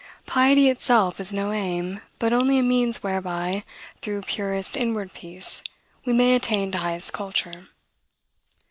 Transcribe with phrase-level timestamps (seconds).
[0.25, 3.63] "Piety itself is no aim, but only a means whereby,
[4.01, 5.61] through purest inward peace,
[6.05, 7.65] we may attain to highest culture."